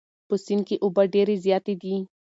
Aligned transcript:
په 0.27 0.35
سیند 0.43 0.63
کې 0.67 0.75
اوبه 0.83 1.03
ډېرې 1.13 1.35
زیاتې 1.45 1.73
دي. 1.81 1.95